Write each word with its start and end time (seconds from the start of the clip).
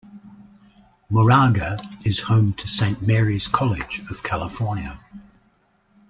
Moraga 1.11 1.77
is 2.05 2.21
home 2.21 2.53
to 2.53 2.67
Saint 2.67 3.03
Mary's 3.03 3.47
College 3.47 4.01
of 4.09 4.23
California. 4.23 4.99